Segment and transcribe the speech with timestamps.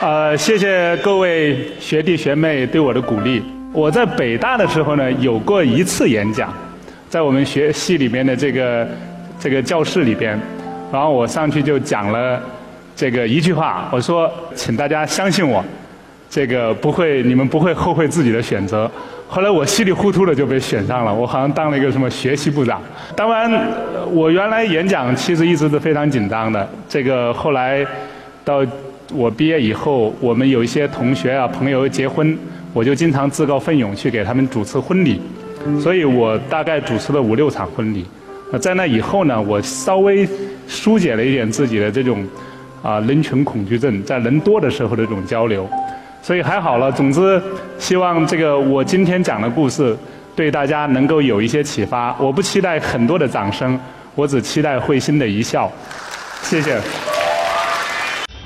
[0.00, 3.42] 呃，谢谢各位学弟学妹对我的鼓励。
[3.72, 6.54] 我在北大的时候呢，有过一次演讲，
[7.08, 8.86] 在我们学系里面的这个
[9.40, 10.38] 这个教室里边，
[10.92, 12.40] 然后我上去就讲了
[12.94, 15.64] 这个一句话，我说，请大家相信我，
[16.30, 18.88] 这个不会，你们不会后悔自己的选择。
[19.26, 22.80] 后来我稀里糊涂的就被选上了，我好像当了一个什么学习部长。
[23.16, 23.50] 当然，
[24.12, 26.66] 我原来演讲其实一直是非常紧张的。
[26.88, 27.84] 这个后来
[28.44, 28.64] 到
[29.12, 32.36] 我毕业以后，我们有一些同学啊朋友结婚，
[32.72, 35.20] 我就经常自告奋勇去给他们主持婚礼。
[35.80, 38.04] 所以我大概主持了五六场婚礼。
[38.52, 40.26] 那在那以后呢，我稍微
[40.66, 42.26] 疏解了一点自己的这种
[42.82, 45.68] 啊人群恐惧症，在人多的时候的这种交流。
[46.22, 46.90] 所以还好了。
[46.92, 47.40] 总之，
[47.78, 49.96] 希望这个我今天讲的故事
[50.36, 52.14] 对大家能够有一些启发。
[52.18, 53.78] 我不期待很多的掌声，
[54.14, 55.70] 我只期待会心的一笑。
[56.42, 56.78] 谢谢。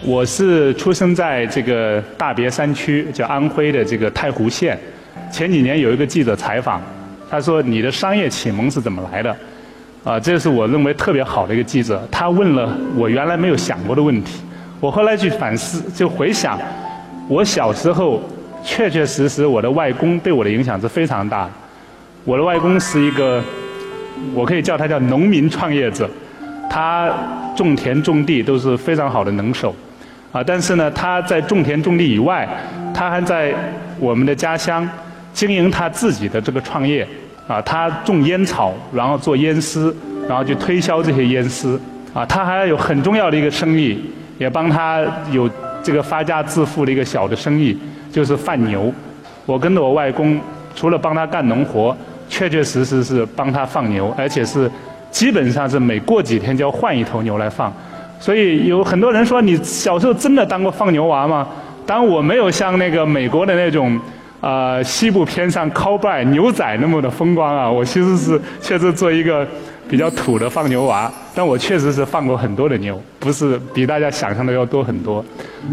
[0.04, 4.76] 我是出生在这个大别山区，叫安徽的这个太湖县。
[5.30, 6.82] 前几年有一个记者采访，
[7.30, 9.34] 他说：“你的商业启蒙是怎么来的？”
[10.02, 12.02] 啊，这是我认为特别好的一个记者。
[12.10, 14.40] 他问了我原来没有想过的问题。
[14.80, 16.58] 我后来去反思，就回想。
[17.28, 18.20] 我小时候，
[18.64, 21.48] 确确实实，我的外公对我的影响是非常大。
[22.24, 23.40] 我的外公是一个，
[24.34, 26.10] 我可以叫他叫农民创业者，
[26.68, 27.08] 他
[27.56, 29.72] 种田种地都是非常好的能手，
[30.32, 32.48] 啊，但是呢，他在种田种地以外，
[32.92, 33.54] 他还在
[34.00, 34.88] 我们的家乡
[35.32, 37.06] 经营他自己的这个创业，
[37.46, 39.94] 啊，他种烟草，然后做烟丝，
[40.28, 41.80] 然后去推销这些烟丝，
[42.12, 44.02] 啊，他还有很重要的一个生意，
[44.38, 45.48] 也帮他有。
[45.84, 47.76] 这个发家致富的一个小的生意
[48.12, 48.94] 就是贩牛。
[49.44, 50.40] 我跟着我外公，
[50.76, 51.96] 除了帮他干农活，
[52.28, 54.70] 确确实实是帮他放牛，而且是
[55.10, 57.74] 基本上是每过几天就要换一头牛来放。
[58.22, 61.44] 所以有很多人说，你小时候真的当过放牛娃吗？
[61.84, 63.98] 当然我没有像那个美国的那种，
[64.40, 67.68] 呃，西部片上 cowboy 牛仔那么的风光啊。
[67.68, 69.44] 我其实是确实做一个。
[69.90, 75.22] 比较土的放牛娃，但我确实是放过很多的牛，不是比大家想象的要多很多。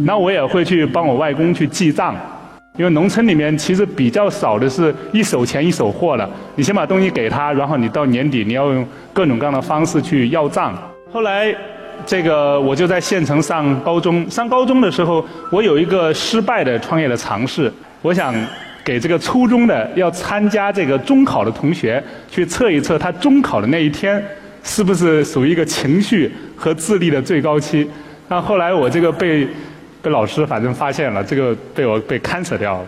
[0.03, 2.13] 那我也会去帮我外公去记账，
[2.75, 6.29] 因为农村里面其实比较少的是一手钱一手货的。
[6.55, 10.75] 你先把东西给他，然后你到年底你要用各种各样的方式去要账。
[11.13, 11.55] 后来，
[12.05, 17.71] 这个我就在县城上高中，上高中的时候，我有一个失败的创业的尝试，
[18.01, 18.33] 我想。
[18.81, 24.23] 给这个初中的要参加这个中考的同学去测一测，他中考的那一天
[24.63, 27.87] 是不是属于一个情绪和智力的最高期？
[28.29, 29.47] 那后来我这个被
[30.01, 32.85] 被老师反正发现了，这个被我被勘测掉了。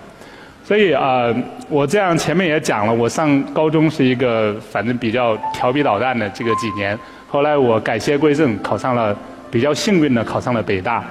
[0.64, 1.32] 所以啊，
[1.70, 6.98] 我这样前面也讲了，我上高中是一个反正比较调皮捣蛋的这个几年。
[7.32, 9.16] 后来我改邪归正，考上了
[9.50, 11.04] 比较幸运的考上了北大。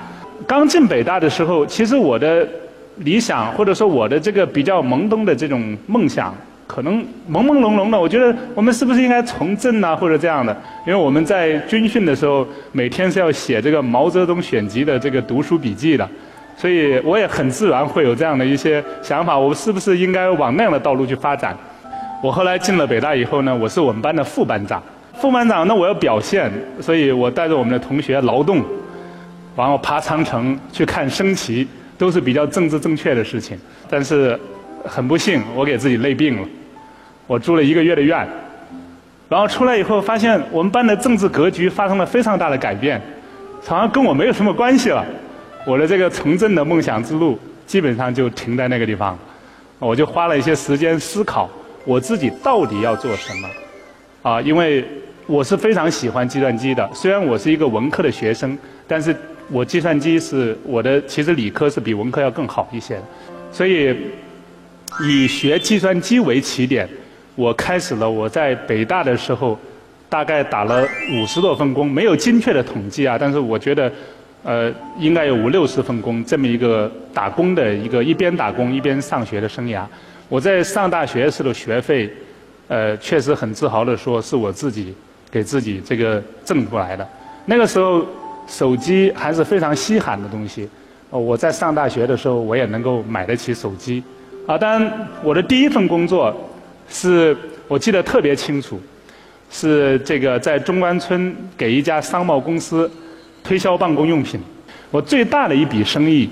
[0.46, 2.46] 刚进北大的时候，其实我的。
[2.96, 6.34] 理想或者说我的这个比较懵懂的这种梦想，
[6.66, 6.98] 可能
[7.32, 7.98] 朦朦胧胧的。
[7.98, 10.54] 我觉得我们是不是应该从政啊，或者这样的？
[10.86, 16.06] 因为我们在军训的时候，每天是要写这个毛泽东选集的这个读书笔记的，
[16.58, 21.56] 所以我也很自然会有这样的一些想法：我是不是应该往那样的道路去发展？
[22.22, 24.82] 我后来进了北大以后呢，我是我们班的副班长。
[25.20, 26.50] 副班长，那我要表现，
[26.80, 28.64] 所以我带着我们的同学劳动，
[29.56, 31.68] 然后爬长城去看升旗。
[32.00, 34.34] 都是比较政治正确的事情，但是
[34.86, 36.48] 很不幸，我给自己累病了。
[37.26, 38.26] 我住了一个月的院，
[39.28, 42.98] 然后出来以后发现我们班的政治格局发生了非常大的改变，
[43.66, 45.04] 好像跟我没有什么关系了。
[45.66, 49.18] 我的这个从政的梦想之路基本上就停在那个地方。
[49.78, 51.50] 我就花了一些时间思考，
[51.84, 53.48] 我自己到底要做什么。
[54.22, 54.82] 啊，因为
[55.30, 58.58] 我是非常喜欢计算机的，虽然我是一个文科的学生，
[58.88, 59.14] 但是。
[59.52, 63.02] 我计算机是我的，其实理科是比文科要更好一些的，
[63.50, 63.92] 所以
[65.02, 66.88] 以学计算机为起点，
[67.34, 69.58] 我开始了我在北大的时候，
[70.08, 70.86] 大概打了
[71.16, 73.92] 五十多份工，没有精确的统计啊，但是我觉得，
[74.44, 79.82] 呃，应该有五六十份工这么一个打工的一个一边打工一边上学的生涯。
[80.28, 82.08] 我在上大学时的学费，
[82.68, 84.94] 呃，确实很自豪的说是我自己
[85.30, 87.06] 给自己这个挣过来的。
[87.46, 88.04] 那个时候。
[88.48, 90.68] 手机还是非常稀罕的东西，
[91.08, 94.02] 我在上大学的时候，我也能够买得起手机。
[94.44, 96.34] 啊，当然，我的第一份工作
[96.88, 97.36] 是
[97.68, 98.80] 我记得特别清楚，
[99.52, 102.90] 是这个在中关村给一家商贸公司
[103.44, 104.40] 推销办公用品。
[104.90, 106.28] 我最大的一笔生意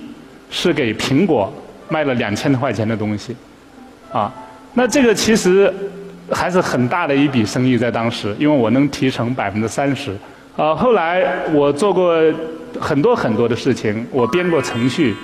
[0.51, 1.53] 是给苹果
[1.89, 3.37] 卖了两千多块钱的东西，
[4.11, 4.35] 啊，
[4.75, 5.73] 那这个其实
[6.31, 10.17] 还是很大的一笔生意在当时，因为我能提成百分之三十。
[10.57, 12.15] 呃，后来我做过
[12.81, 15.15] 很多很多的事情，我编过程序，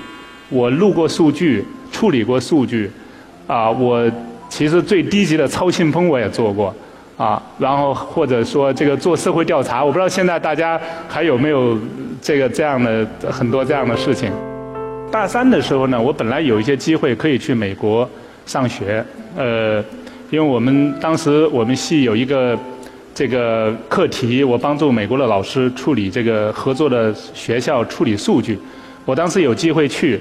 [0.48, 2.90] 我录过数据，处理过数据，
[3.46, 4.10] 啊，我
[4.48, 6.74] 其实最低级的抄信封我也做过，
[7.16, 11.76] 啊，然后或者说这个做社会调查，我不知道现在大家还有没有
[12.22, 14.30] 这个这样的很多这样的事情。
[15.10, 18.08] 大三的时候呢，我本来有一些机会可以去美国
[18.46, 19.04] 上学，
[19.36, 19.82] 呃，
[20.30, 22.58] 因为我们当时我们系有一个
[23.14, 28.58] 这个课题，我帮助美国的老师处理这个合作的学校处理数据，
[29.04, 30.20] 我当时有机会去。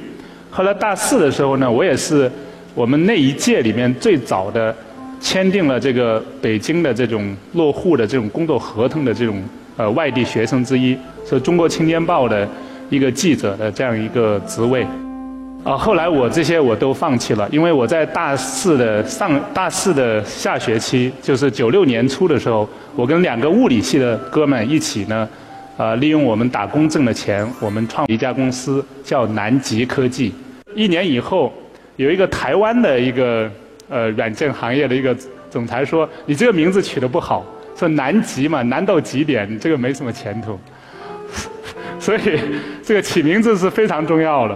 [0.51, 2.31] 后来大四的时候呢，我也是
[2.75, 4.75] 我们那一届里面最早的
[5.19, 9.43] 签订了这个北京的这种落户的这种工作合同的这种
[9.77, 10.95] 呃外地学生之一，
[11.27, 12.47] 是中国青年报的
[12.91, 14.85] 一个记者的这样一个职位。
[15.63, 22.67] 啊，后来我这些我都放弃了，因为我在大四的上大四的下学期，就是九六年初的时候，
[22.97, 25.27] 我跟两个物理系的哥们一起呢。
[25.75, 30.31] 呃，利用我们打工挣的钱，我们创一家公司，叫南极科技。
[30.75, 31.51] 一年以后，
[31.95, 33.49] 有一个台湾的一个
[33.89, 35.17] 呃软件行业的一个
[35.49, 37.43] 总裁说：“你这个名字取得不好，
[37.75, 40.59] 说南极嘛，难到极点，这个没什么前途。”
[41.99, 42.19] 所以，
[42.83, 44.55] 这个起名字是非常重要的。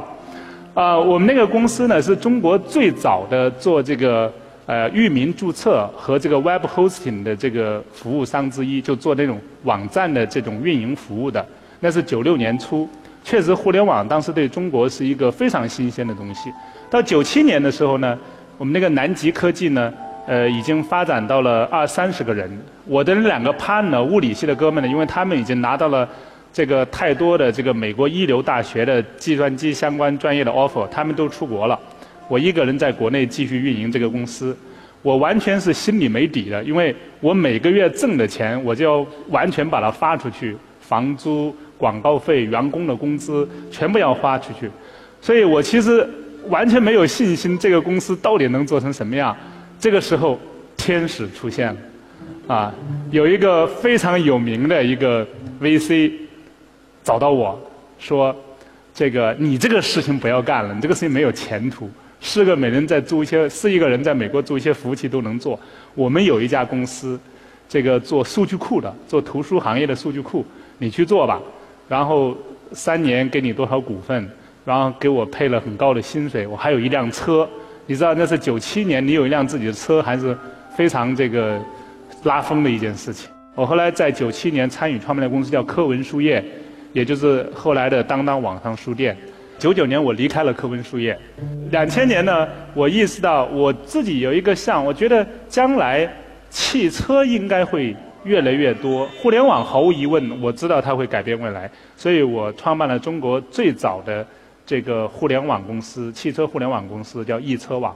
[0.78, 4.32] 啊，我们那个公司呢，是中国最早的做这个。
[4.68, 11.44] 呃，域名注册和这个 web hosting 的这个服务商之一，就做那种网站的这种运营服务的，
[11.80, 12.86] 那是九六年初，
[13.24, 16.52] 确实互联网当时对中国是一个非常新鲜的东西。
[16.90, 18.20] 到九七年的时候呢，
[18.58, 19.94] 我们那个南极科技呢，
[20.28, 22.52] 呃，已经发展到了二三十个人。
[22.84, 26.06] 我的两个 partner 物理系的哥们呢，因为他们已经拿到了
[26.52, 31.80] 这个太多的这个美国一流大学的计算机相关专业的 offer，他们都出国了。
[32.28, 34.58] 我一个人在国内继续运营这个公司，
[35.02, 44.70] 我完全是心里没底的，因为我每个月挣的钱，我就要完全把它发出去，房租、广告费、员工的工资全部要花出去，
[45.22, 46.06] 所以我其实
[46.50, 49.36] 完全没有信心这个公司到底能做成什么样。
[49.80, 50.38] 这个时候，
[50.76, 51.78] 天使出现了，
[52.48, 52.76] 啊，
[53.12, 55.26] 有一个非常有名的一个
[55.62, 56.12] VC
[57.08, 57.58] 找到我
[57.98, 58.36] 说
[58.94, 61.90] ：“这个你这个事情不要干了，你这个事情没有前途。”
[62.20, 65.58] 四个每人在租一些，四亿个人在美国租一些服务器都能做。
[65.96, 67.18] 我们有一家公司，
[67.70, 70.46] 这个做数据库的，做图书行业的数据库，
[70.80, 71.40] 你去做吧。
[71.88, 72.36] 然后
[72.74, 74.30] 三年给你多少股份，
[74.66, 77.48] 然后给我配了很高的薪水，我还有一辆车。
[77.86, 80.38] 你知道那是九七年，你有一辆自己的车，还是
[80.76, 81.58] 非常这个
[82.24, 83.30] 拉风的一件事情。
[83.56, 86.44] 我后来在九七年参与创办的公司叫科文书业，
[86.98, 89.16] 也就是后来的当当网上书店。
[89.60, 91.16] 九九年我离开了科文书业，
[91.70, 96.12] 两千年呢，我意识到我自己有一个项，我觉得将来
[96.50, 104.26] 汽车应该会越来越多，互联网毫无疑问，我知道它会改变未来，所以我创办了中国最早的
[104.66, 107.96] 这个互联网公司，汽车互联网公司叫易车网。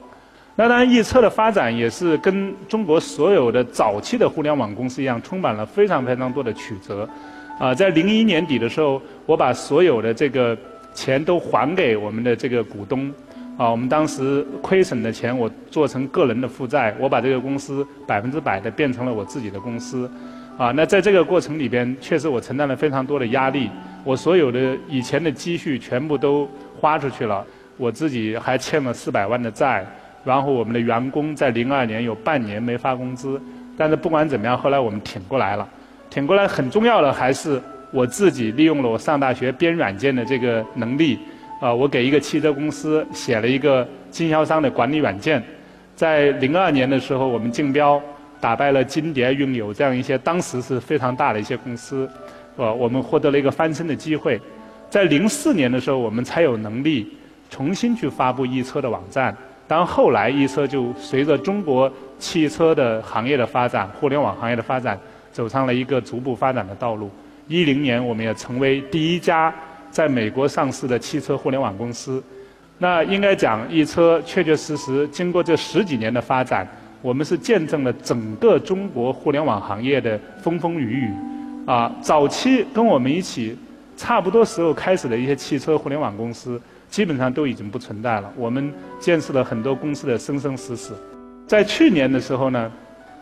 [0.55, 7.09] 那当然，易车的发展也是跟中国所有的早期的互联网公司一样，充满了非常非常多的曲折。
[7.61, 10.57] 啊，在零一年底的时候，我把所有的这个。
[10.93, 13.09] 钱都还给我们的这个股东，
[13.57, 20.11] 啊，我们当时亏损的钱我做成个人的负债，我把这个公司百分之百的变成了我自己的公司，
[20.57, 23.69] 啊，那在这个过程里边，确实我承担了非常多的压力，
[24.03, 26.45] 我所有的以前的积蓄全部都
[26.77, 27.41] 花出去了，
[27.77, 29.87] 我自己还欠了四百万的债，
[30.25, 33.41] 然后我们的员工在零二年有半年没发工资，
[33.77, 35.65] 但是不管怎么样，后来我们挺过来了，
[36.11, 37.59] 挺过来很重要的还是。
[37.93, 41.19] 我自己利用了我上大学编软件的这个能力，
[41.59, 45.43] 啊，我给一个汽车公司写了一个经销商的管理软件，
[45.93, 48.01] 在零二年的时候，我们竞标
[48.39, 52.09] 打败了金蝶、运友这样一些当时是非常大的一些公司，
[52.55, 54.39] 呃，我们获得了一个翻身的机会。
[54.89, 57.05] 在零四年的时候，我们才有能力
[57.49, 59.35] 重新去发布易车的网站。
[59.67, 64.97] 当后来易车就随着中国汽车的行业的发展、互联网行业的发展，
[65.31, 67.09] 走上了一个逐步发展的道路。
[67.47, 69.53] 一零年，我们也成为第一家
[69.89, 72.23] 在美国上市的汽车互联网公司。
[72.77, 76.65] 那应该讲，易车确确实实经过这十几年的发展，
[77.01, 81.11] 我们是见证了整个中国互联网行业的风风雨雨。
[81.65, 83.57] 啊，早期跟我们一起
[83.97, 88.31] 差不多时候开始的一些汽车互联网公司，基本上都已经不存在了。
[88.37, 90.95] 我们见识了很多公司的生生死死。
[91.45, 92.71] 在去年的时候呢。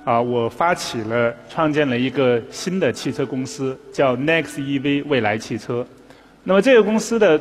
[0.06, 5.86] 啊，我发起了创建了一个新的汽车公司，叫 Next EV 未来汽车。
[6.44, 7.40] 那么这个公司的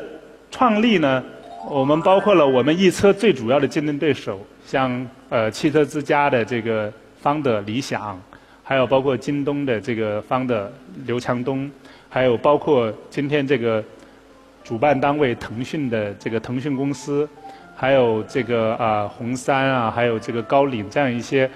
[0.51, 1.23] 创立呢，
[1.71, 8.21] 我们包括了我们易车最主要的竞争对手，像呃汽车之家的这个方的理想，
[8.63, 10.71] 还有包括京东的这个方的
[11.07, 11.71] 刘强东，
[12.11, 13.83] 还有包括今天这个
[14.63, 17.27] 主办单位腾讯的这个腾讯公司，
[17.75, 21.49] 还有这个啊红杉啊，还有这个高瓴这样一些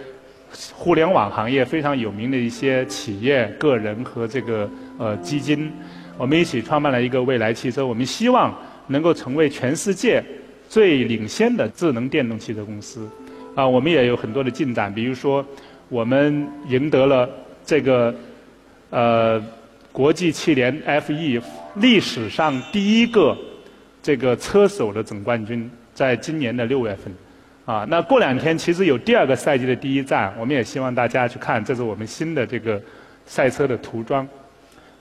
[0.73, 4.68] 互联网行业非常有名的一些企业、个人和这个
[4.99, 5.73] 呃基金，
[6.16, 7.87] 我们一起创办了一个未来汽车。
[7.87, 8.54] 我们希望
[8.87, 10.23] 能够成为全世界
[10.68, 13.09] 最领先的智能电动汽车公司。
[13.54, 15.44] 啊，我们也有很多的进展，比如说
[15.88, 17.28] 我们赢得了
[17.64, 18.14] 这个
[18.90, 19.42] 呃。
[19.92, 21.38] 国际汽联 FE
[21.75, 23.37] 历史上第一个
[24.02, 27.14] 这个车手的总冠军，在今年的六月份，
[27.64, 32.81] 啊，那过两天其实有第二个赛季的第一站，我们也希望大家去看，这是我们新的这个
[33.25, 34.26] 赛车的涂装。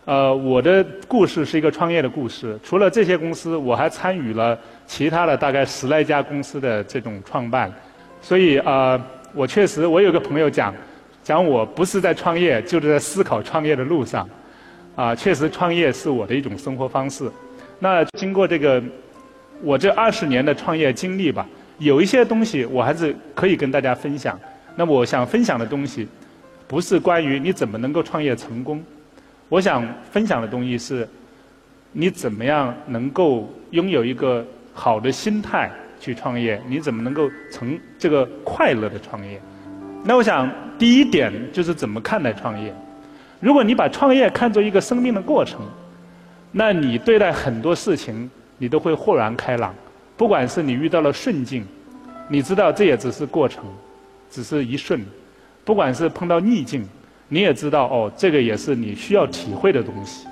[0.06, 7.72] 呃，我的故事是一个创业的故事，除了这些公司，我还参与了其他的大概十来家公司的这种创办，
[8.22, 9.00] 所以啊，
[9.34, 10.74] 我确实，我有个朋友讲，
[11.24, 14.28] 讲我不是在创业，就是在思考创业的路上。
[14.96, 17.32] 啊，确实创业是我的一种生活方式。
[17.80, 18.84] 那经过这个
[19.64, 21.48] 我这二十年的创业经历吧，
[21.82, 24.40] 有一些东西我还是可以跟大家分享。
[24.76, 26.08] 那我想分享的东西，
[26.68, 28.82] 不是关于你怎么能够创业成功，
[29.50, 31.08] 我想分享的东西是，
[31.92, 35.70] 你怎么样能够拥有一个好的心态
[36.00, 39.42] 去创业，你怎么能够成这个快乐的创业。
[40.06, 42.74] 那我想第一点就是怎么看待创业。
[43.40, 45.60] 如果你把创业看作一个生命的过程，
[46.52, 49.76] 那你对待很多事情，你都会豁然开朗。
[50.22, 51.66] 不管是你遇到了顺境，
[52.30, 53.64] 你知道这也只是过程，
[54.30, 55.00] 只是一瞬；
[55.66, 56.88] 不管是碰到逆境，
[57.28, 60.28] 你也知道哦，这个也是你需要体会的东西。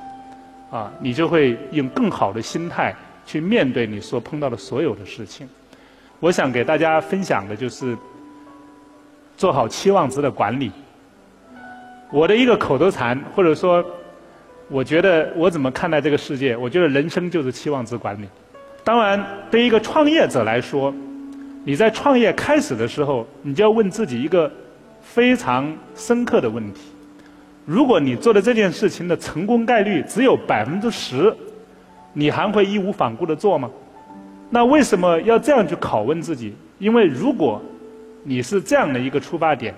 [0.69, 5.49] 啊，你就会用更好的心态去面对你所碰到的所有的事情。
[6.19, 7.97] 我想给大家分享的就是
[9.35, 10.71] 做好期望值的管理。
[12.11, 13.83] 我的一个口头禅，或者说，
[14.67, 16.55] 我觉得我怎么看待这个世界？
[16.55, 18.27] 我觉得人生就是期望值管理。
[18.83, 20.93] 当然，对于一个创业者来说，
[21.63, 24.51] 你在创业开始的时候，你就要问自己一个
[25.01, 26.81] 非常深刻的问题：
[27.65, 31.35] 如果你做的这件事情的成功概率只有百分之十，
[32.13, 33.69] 你还会义无反顾的做吗？
[34.49, 36.55] 那为什么要这样去拷问自己？
[36.79, 37.61] 因为如果
[38.23, 39.73] 你是这样的一个出发点，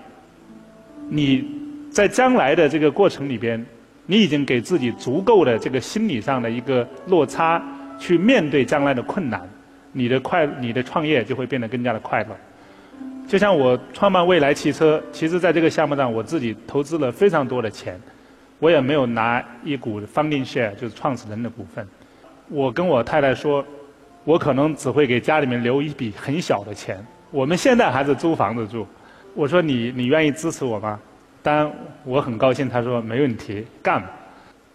[1.09, 1.59] 你。
[1.91, 3.61] 在将来的这个过程里边，
[4.05, 7.61] 你已经给自己足够的这个心理上的一个落差，
[8.01, 9.47] 去面对将来的困难，
[9.91, 12.35] 你的快，你的创业就会变得更加的快乐。
[13.27, 18.01] 就像我创办未来汽车，其实在这个项目上，我自己投资了非常多的钱，
[18.57, 21.87] 我也没有拿一股 founding share，就是创始人的股份。
[22.49, 23.63] 我跟我太太说，
[24.23, 26.97] 我可能只会给家里面留一笔很小的钱。
[27.29, 28.85] 我们现在还是租房子住。
[29.35, 30.99] 我说你，你愿意支持我吗？
[31.43, 31.71] 当然，
[32.03, 32.67] 我很高兴。
[32.67, 34.03] 他说没问题，干。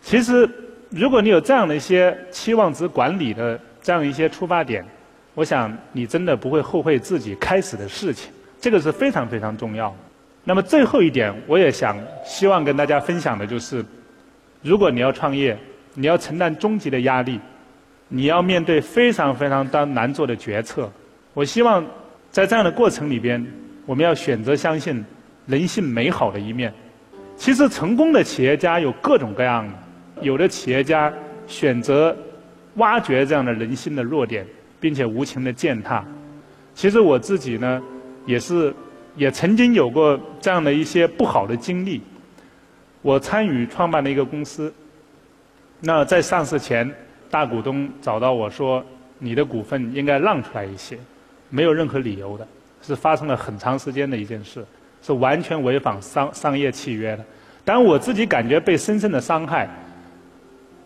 [0.00, 0.48] 其实，
[0.90, 4.84] 如果你有这样的一些期望值管理的这样一些出发点，
[5.34, 8.32] 我想你真的不会后悔自己开始的事情。
[8.60, 9.94] 这个是非常非常重要。
[10.44, 13.84] 那么最后一点，我也想希望跟大家分享的就是，
[14.62, 15.56] 如果你要创业，
[15.94, 17.40] 你要承担终极的压力，
[18.08, 20.90] 你要面对非常非常当难做的决策。
[21.34, 21.84] 我希望
[22.30, 23.44] 在这样的过程里边，
[23.84, 25.04] 我们要选择相信。
[25.46, 26.74] 人性美好的一面，
[27.36, 29.72] 其实成功的企业家有各种各样的。
[30.20, 31.12] 有的企业家
[31.46, 32.16] 选择
[32.74, 34.46] 挖掘这样的人性的弱点，
[34.80, 36.04] 并且无情的践踏。
[36.74, 37.82] 其实我自己呢，
[38.24, 38.74] 也是
[39.16, 42.00] 也曾经有过这样的一些不好的经历。
[43.02, 44.72] 我参与创办了一个公司，
[45.80, 46.90] 那在上市前，
[47.30, 48.84] 大股东找到我说
[49.18, 50.98] ：“你的股份应该让出来一些。”
[51.48, 52.46] 没有任何理由的，
[52.82, 54.64] 是发生了很长时间的一件事。
[55.02, 57.24] 是完全违反商商业契约的，
[57.64, 59.68] 但我自己感觉被深深的伤害，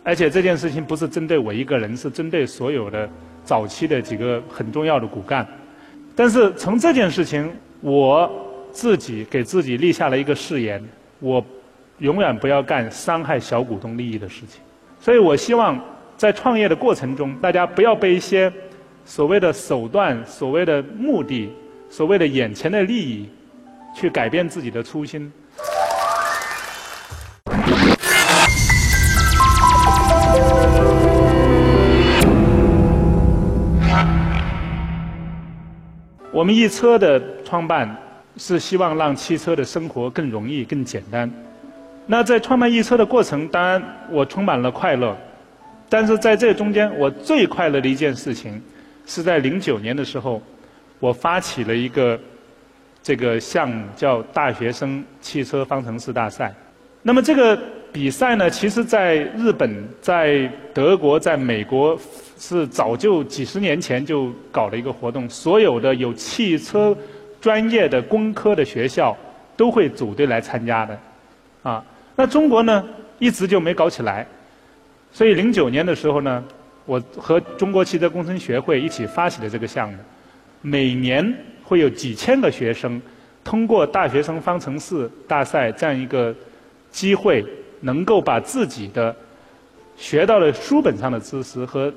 [0.02, 3.08] 而且这件事情不是针对我一个人，是针对所有的
[3.44, 5.46] 早期的几个很重要的骨干。
[6.16, 8.30] 但是从这件事情，我
[8.72, 10.82] 自己给自己立下了一个誓言：
[11.18, 11.44] 我
[11.98, 14.60] 永远不要干伤害小股东利益的事情。
[15.00, 15.78] 所以我希望
[16.16, 18.52] 在创业的过程中，大家不要被一些
[19.04, 21.50] 所谓的手段、所谓的目的、
[21.88, 23.28] 所谓的眼前的利益。
[23.92, 25.32] 去改变自己的初心。
[36.40, 37.94] 我们易车的创办
[38.38, 41.30] 是希望让汽车的生活更容易、更简单。
[42.06, 45.14] 那在创办易车的过程，当然我充满了快乐。
[45.90, 48.58] 但是在这中间，我最快乐的一件事情，
[49.04, 50.40] 是在零九年的时候，
[50.98, 52.18] 我发起了一个。
[53.02, 56.54] 这个项目叫大学生汽车方程式大赛。
[57.02, 57.58] 那么这个
[57.90, 61.98] 比赛呢，其实在日本、在德国、在美国
[62.40, 66.96] 是早就几十年前就搞了一个活动，所有的有汽车
[67.38, 69.14] 专业的工科的学校
[69.56, 70.98] 都会组队来参加的，
[71.62, 71.84] 啊，
[72.16, 72.82] 那中国呢
[73.18, 74.26] 一直就没搞起来，
[75.12, 76.42] 所以零九年的时候呢，
[76.86, 79.98] 我和中国汽车工程学会一起发起了这个项目，
[80.62, 81.32] 每年
[81.62, 83.00] 会有几千个学生
[83.44, 86.34] 通过大学生方程式大赛这样一个
[86.90, 87.44] 机会。
[87.82, 89.16] 能够把自己的
[89.96, 91.90] 学到的书本上的知识和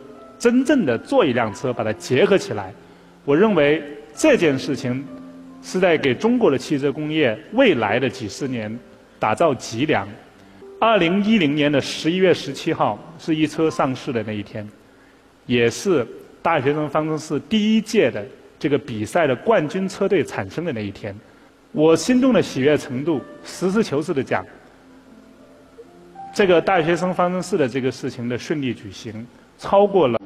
[0.43, 2.73] 真正的做一辆车把它结合起来，
[3.23, 3.81] 我认为
[4.13, 5.01] 这件事情
[5.61, 8.77] 是在给中国的汽车工业未来的几十年
[9.17, 10.05] 打造脊梁。
[10.81, 14.69] 二零一零年的十一月十七号是一车上市的那一天，
[15.45, 16.05] 也是
[16.41, 18.21] 大学生方程式第一届的
[18.59, 21.15] 这个比赛的冠军车队产生的那一天。
[21.71, 24.45] 我心中的喜悦程度，实事求是的讲。
[26.35, 29.25] 这个大学生方程式的这个事情的顺利举行，
[29.57, 30.19] 超过了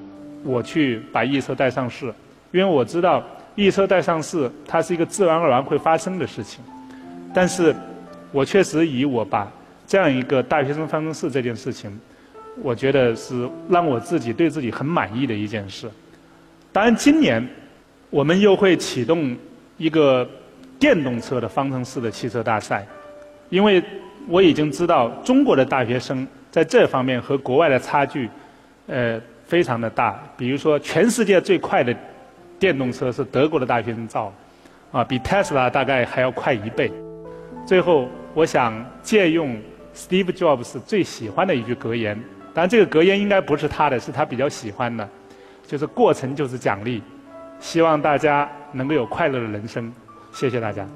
[0.48, 2.06] 我去把易车带上市，
[2.52, 3.22] 因为我知道
[3.56, 6.64] 易车带上市它是一个自然而然会发生的事情，
[7.34, 7.76] 但是
[8.32, 9.52] 我确实以我把
[9.86, 11.92] 这样一个大学生方程式这件事情，
[12.64, 15.90] 我觉得是让我自己对自己很满意的一件事。
[16.72, 17.46] 当然，今年
[18.10, 19.36] 我们又会启动
[19.78, 20.28] 一个
[20.80, 22.88] 电动车的方程式的汽车大赛，
[23.50, 23.84] 因为。
[24.30, 28.30] 我已经知道中国的大学生在这方面和国外的差距，
[28.86, 30.22] 呃，非常的大。
[30.38, 31.96] 比如说，全世界最快的
[32.60, 34.32] 电动车是德国的大学生造，
[34.92, 36.92] 啊，比特斯拉大概还要快一倍。
[37.66, 39.60] 最后，我想借用
[39.96, 42.16] Steve Jobs 最喜欢的一句格言，
[42.54, 45.08] 当然这个格言应该不是他的，是他比较喜欢的，
[45.66, 47.02] 就是“过程就是奖励”。
[47.60, 49.92] 希望大家能够有快乐的人生。
[50.32, 50.88] 谢谢大家。